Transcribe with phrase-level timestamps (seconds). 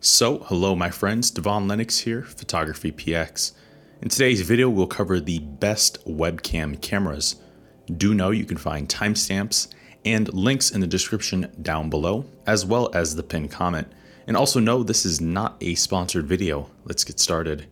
[0.00, 3.50] So, hello my friends, Devon Lennox here, Photography PX.
[4.00, 7.34] In today's video, we'll cover the best webcam cameras.
[7.96, 9.66] Do know you can find timestamps
[10.04, 13.92] and links in the description down below, as well as the pinned comment.
[14.28, 16.70] And also know this is not a sponsored video.
[16.84, 17.66] Let's get started.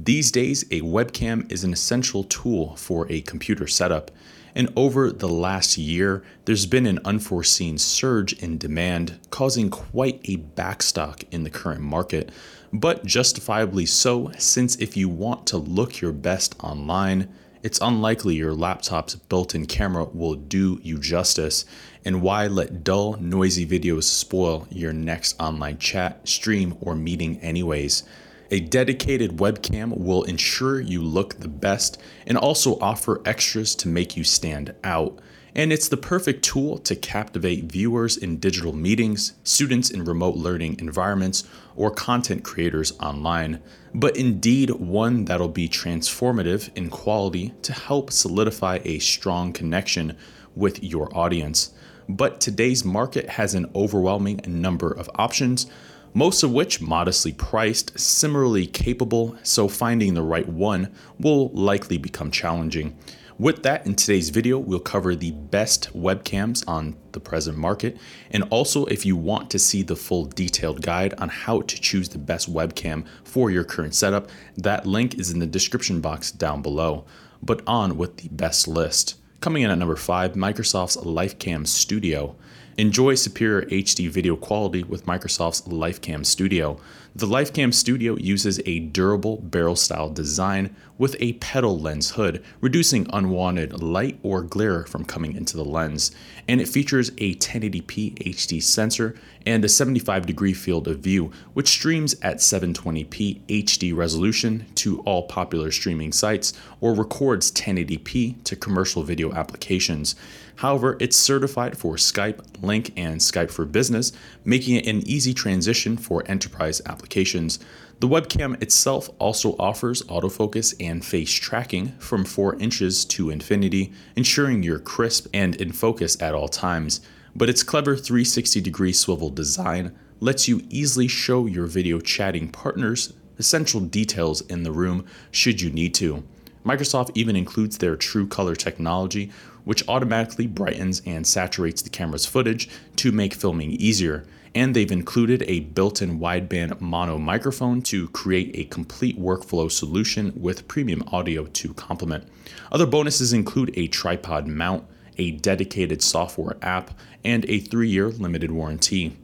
[0.00, 4.12] These days, a webcam is an essential tool for a computer setup.
[4.54, 10.36] And over the last year, there's been an unforeseen surge in demand, causing quite a
[10.36, 12.30] backstock in the current market.
[12.72, 17.28] But justifiably so, since if you want to look your best online,
[17.64, 21.64] it's unlikely your laptop's built in camera will do you justice.
[22.04, 28.04] And why let dull, noisy videos spoil your next online chat, stream, or meeting, anyways?
[28.50, 34.16] A dedicated webcam will ensure you look the best and also offer extras to make
[34.16, 35.18] you stand out.
[35.54, 40.78] And it's the perfect tool to captivate viewers in digital meetings, students in remote learning
[40.78, 41.44] environments,
[41.76, 43.60] or content creators online.
[43.92, 50.16] But indeed, one that'll be transformative in quality to help solidify a strong connection
[50.54, 51.72] with your audience.
[52.08, 55.66] But today's market has an overwhelming number of options
[56.14, 62.30] most of which modestly priced, similarly capable, so finding the right one will likely become
[62.30, 62.96] challenging.
[63.38, 67.96] With that, in today's video, we'll cover the best webcams on the present market,
[68.32, 72.08] and also if you want to see the full detailed guide on how to choose
[72.08, 76.62] the best webcam for your current setup, that link is in the description box down
[76.62, 77.04] below.
[77.40, 79.14] But on with the best list.
[79.40, 82.34] Coming in at number 5, Microsoft's LifeCam Studio.
[82.78, 86.78] Enjoy superior HD video quality with Microsoft's LifeCam Studio.
[87.12, 93.08] The LifeCam Studio uses a durable barrel style design with a petal lens hood, reducing
[93.12, 96.12] unwanted light or glare from coming into the lens.
[96.46, 101.66] And it features a 1080p HD sensor and a 75 degree field of view, which
[101.66, 109.02] streams at 720p HD resolution to all popular streaming sites or records 1080p to commercial
[109.02, 110.14] video applications.
[110.58, 114.10] However, it's certified for Skype, Lync, and Skype for Business,
[114.44, 117.60] making it an easy transition for enterprise applications.
[118.00, 124.64] The webcam itself also offers autofocus and face tracking from 4 inches to infinity, ensuring
[124.64, 127.02] you're crisp and in focus at all times.
[127.36, 133.12] But its clever 360 degree swivel design lets you easily show your video chatting partners
[133.38, 136.24] essential details in the room should you need to.
[136.68, 139.30] Microsoft even includes their True Color technology,
[139.68, 144.24] which automatically brightens and saturates the camera's footage to make filming easier.
[144.54, 150.32] And they've included a built in wideband mono microphone to create a complete workflow solution
[150.34, 152.26] with premium audio to complement.
[152.72, 154.86] Other bonuses include a tripod mount,
[155.18, 156.92] a dedicated software app,
[157.22, 159.18] and a three year limited warranty.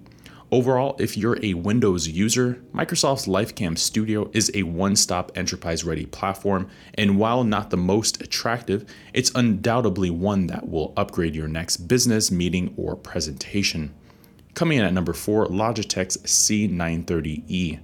[0.54, 6.06] Overall, if you're a Windows user, Microsoft's LifeCam Studio is a one stop enterprise ready
[6.06, 11.88] platform, and while not the most attractive, it's undoubtedly one that will upgrade your next
[11.88, 13.93] business, meeting, or presentation.
[14.54, 17.81] Coming in at number 4, Logitech's C930E.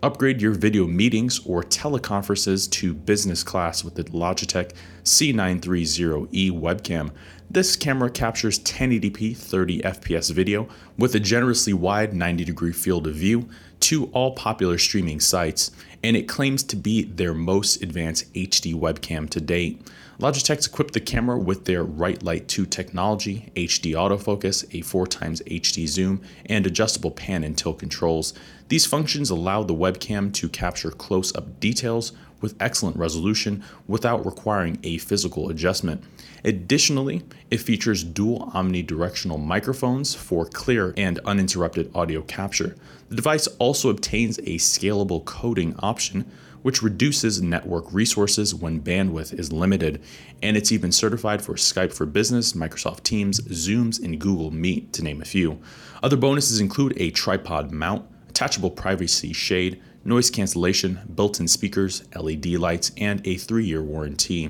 [0.00, 4.70] Upgrade your video meetings or teleconferences to business class with the Logitech
[5.02, 7.10] C930E webcam.
[7.50, 13.16] This camera captures 1080p 30 FPS video with a generously wide 90 degree field of
[13.16, 13.48] view
[13.80, 15.72] to all popular streaming sites,
[16.04, 19.82] and it claims to be their most advanced HD webcam to date.
[20.20, 25.86] Logitech's equipped the camera with their Right Light 2 technology, HD autofocus, a 4x HD
[25.86, 28.34] zoom, and adjustable pan and tilt controls.
[28.68, 34.78] These functions allow the webcam to capture close up details with excellent resolution without requiring
[34.82, 36.04] a physical adjustment.
[36.44, 42.76] Additionally, it features dual omnidirectional microphones for clear and uninterrupted audio capture.
[43.08, 46.30] The device also obtains a scalable coding option,
[46.60, 50.02] which reduces network resources when bandwidth is limited,
[50.42, 55.02] and it's even certified for Skype for Business, Microsoft Teams, Zooms, and Google Meet, to
[55.02, 55.58] name a few.
[56.02, 58.04] Other bonuses include a tripod mount,
[58.38, 64.48] attachable privacy shade, noise cancellation, built in speakers, LED lights, and a three year warranty.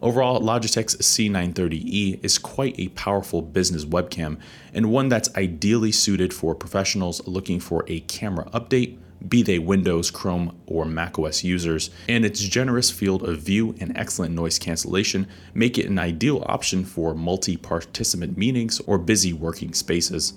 [0.00, 4.38] Overall, Logitech's C930E is quite a powerful business webcam
[4.72, 8.96] and one that's ideally suited for professionals looking for a camera update,
[9.28, 14.34] be they Windows, Chrome, or macOS users, and its generous field of view and excellent
[14.34, 20.32] noise cancellation make it an ideal option for multi participant meetings or busy working spaces.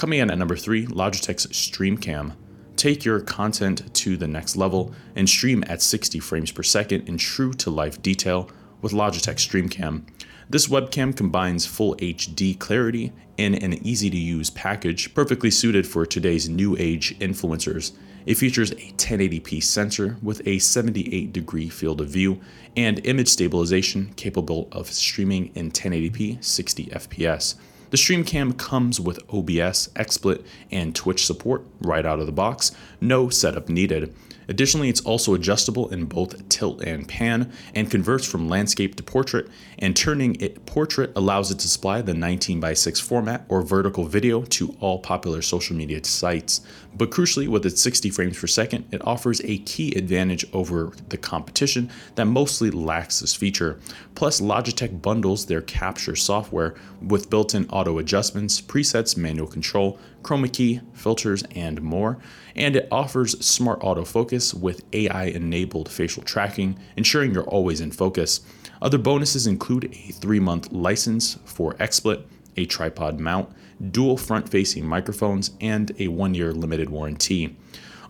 [0.00, 2.32] Coming in at number 3, Logitech's StreamCam.
[2.74, 7.18] Take your content to the next level and stream at 60 frames per second in
[7.18, 8.48] true to life detail
[8.80, 10.04] with Logitech StreamCam.
[10.48, 16.06] This webcam combines full HD clarity in an easy to use package, perfectly suited for
[16.06, 17.92] today's new age influencers.
[18.24, 22.40] It features a 1080p sensor with a 78 degree field of view
[22.74, 27.56] and image stabilization capable of streaming in 1080p 60 FPS.
[27.90, 32.70] The StreamCam comes with OBS, XSplit, and Twitch support right out of the box,
[33.00, 34.14] no setup needed.
[34.48, 39.48] Additionally, it's also adjustable in both tilt and pan and converts from landscape to portrait,
[39.78, 44.74] and turning it portrait allows it to display the 19x6 format or vertical video to
[44.80, 46.60] all popular social media sites.
[46.96, 51.16] But crucially, with its 60 frames per second, it offers a key advantage over the
[51.16, 53.78] competition that mostly lacks this feature.
[54.14, 60.52] Plus, Logitech bundles their capture software with built in auto adjustments, presets, manual control, chroma
[60.52, 62.18] key, filters, and more.
[62.54, 68.40] And it offers smart autofocus with AI enabled facial tracking, ensuring you're always in focus.
[68.82, 72.24] Other bonuses include a three month license for XSplit,
[72.56, 73.50] a tripod mount,
[73.92, 77.56] dual front facing microphones, and a one year limited warranty.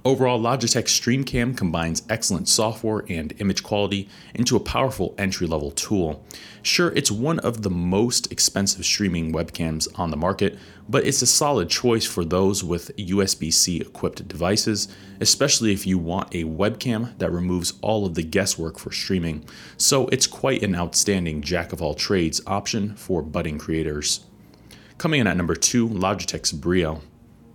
[0.02, 6.25] Overall, Logitech StreamCam combines excellent software and image quality into a powerful entry level tool.
[6.62, 10.58] Sure, it's one of the most expensive streaming webcams on the market,
[10.88, 14.88] but it's a solid choice for those with USB C equipped devices,
[15.20, 19.44] especially if you want a webcam that removes all of the guesswork for streaming.
[19.76, 24.25] So it's quite an outstanding jack of all trades option for budding creators.
[24.96, 27.03] Coming in at number two, Logitech's Brio.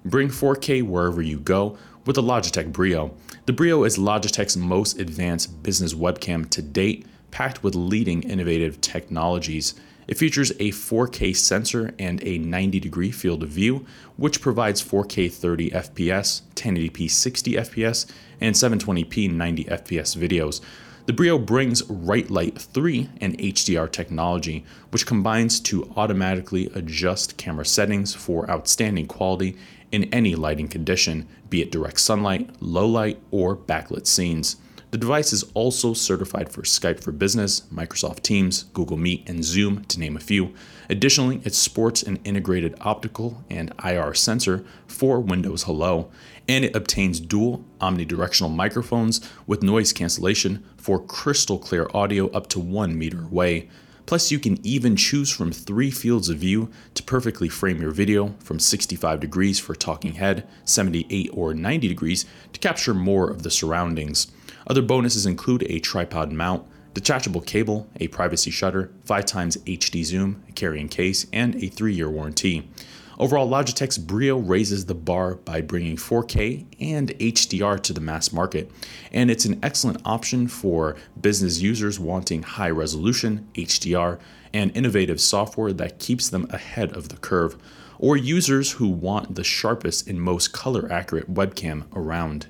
[0.04, 3.16] Bring 4K wherever you go with the Logitech Brio.
[3.46, 9.74] The Brio is Logitech's most advanced business webcam to date, packed with leading innovative technologies.
[10.08, 13.86] It features a 4K sensor and a 90 degree field of view,
[14.18, 18.06] which provides 4K 30 FPS, 1080p 60 FPS,
[18.40, 20.62] and 720p 90 FPS videos.
[21.06, 28.16] The Brio brings RightLight 3 and HDR technology, which combines to automatically adjust camera settings
[28.16, 29.56] for outstanding quality
[29.92, 34.56] in any lighting condition, be it direct sunlight, low light, or backlit scenes.
[34.96, 39.84] The device is also certified for Skype for Business, Microsoft Teams, Google Meet, and Zoom,
[39.90, 40.54] to name a few.
[40.90, 46.10] Additionally, it sports an integrated optical and IR sensor for Windows Hello,
[46.48, 52.62] and it obtains dual omnidirectional microphones with noise cancellation for crystal clear audio up to
[52.62, 53.68] one meter away.
[54.06, 58.36] Plus, you can even choose from three fields of view to perfectly frame your video
[58.40, 63.50] from 65 degrees for talking head, 78 or 90 degrees to capture more of the
[63.50, 64.28] surroundings.
[64.68, 66.64] Other bonuses include a tripod mount,
[66.94, 72.10] detachable cable, a privacy shutter, 5x HD zoom, a carrying case, and a 3 year
[72.10, 72.70] warranty.
[73.18, 78.70] Overall, Logitech's Brio raises the bar by bringing 4K and HDR to the mass market,
[79.14, 84.20] and it's an excellent option for business users wanting high resolution, HDR,
[84.54, 87.56] and innovative software that keeps them ahead of the curve,
[88.00, 92.48] or users who want the sharpest and most color accurate webcam around.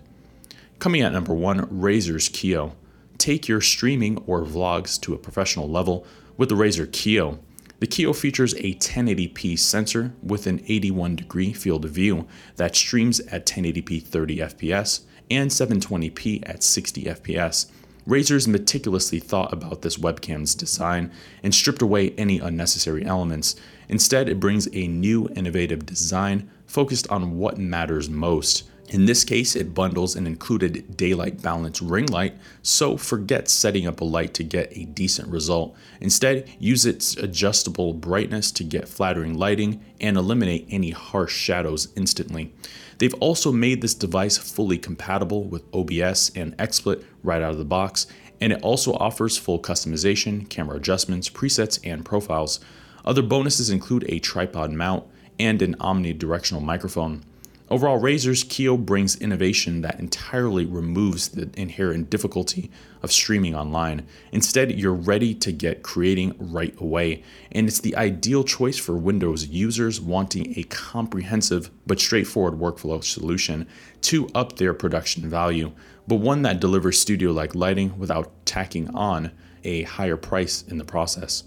[0.79, 2.73] Coming at number one, Razer's Kiyo.
[3.19, 6.06] Take your streaming or vlogs to a professional level
[6.38, 7.39] with the Razer Kiyo.
[7.80, 12.25] The Kiyo features a 1080p sensor with an 81 degree field of view
[12.56, 17.66] that streams at 1080p 30 fps and 720p at 60 fps.
[18.07, 21.12] Razer's meticulously thought about this webcam's design
[21.44, 23.56] and stripped away any unnecessary elements.
[23.89, 29.56] Instead, it brings a new innovative design focused on what matters most in this case,
[29.56, 34.44] it bundles an included daylight balance ring light, so forget setting up a light to
[34.44, 35.75] get a decent result.
[36.00, 42.54] Instead, use its adjustable brightness to get flattering lighting and eliminate any harsh shadows instantly.
[43.00, 47.65] They've also made this device fully compatible with OBS and XSplit right out of the
[47.65, 48.06] box,
[48.39, 52.60] and it also offers full customization, camera adjustments, presets, and profiles.
[53.04, 55.06] Other bonuses include a tripod mount
[55.39, 57.24] and an omnidirectional microphone.
[57.67, 62.69] Overall, Razer's Kiyo brings innovation that entirely removes the inherent difficulty
[63.01, 64.05] of streaming online.
[64.31, 69.48] Instead, you're ready to get creating right away, and it's the ideal choice for Windows
[69.48, 73.67] users wanting a comprehensive but straightforward workflow solution
[74.01, 75.72] to up their production value,
[76.07, 79.31] but one that delivers studio like lighting without tacking on
[79.63, 81.43] a higher price in the process.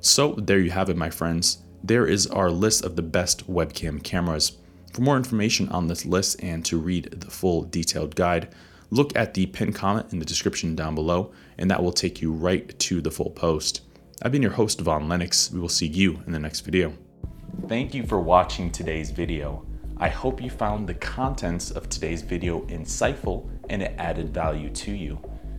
[0.00, 1.58] So, there you have it, my friends.
[1.84, 4.58] There is our list of the best webcam cameras.
[4.92, 8.54] For more information on this list and to read the full detailed guide,
[8.90, 12.30] look at the pinned comment in the description down below, and that will take you
[12.30, 13.80] right to the full post.
[14.20, 15.50] I've been your host, Von Lennox.
[15.50, 16.92] We will see you in the next video.
[17.68, 19.64] Thank you for watching today's video.
[19.96, 24.92] I hope you found the contents of today's video insightful and it added value to
[24.92, 25.18] you.